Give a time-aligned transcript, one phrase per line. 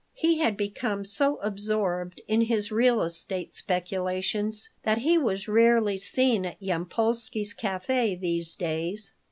[0.15, 6.43] He had become so absorbed in his real estate speculations that he was rarely seen
[6.47, 9.13] at Yampolsky's café these days.